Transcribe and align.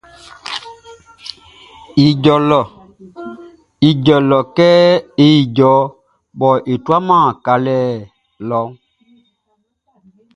Ijɔ 2.05 2.35
lɔ 2.49 2.61
Ijɔ 3.89 4.39
kɛ 4.55 4.69
e 5.25 5.25
ijɔ 5.41 5.73
lɔ 6.39 6.49
e 6.71 6.73
tuaman 6.83 7.25
sika. 7.25 7.53